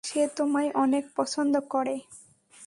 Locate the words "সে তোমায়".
0.03-0.69